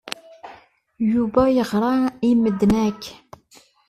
Yuba 1.11 1.43
yeɣra 1.55 1.93
i 2.29 2.31
medden 2.41 2.73
akk. 2.87 3.03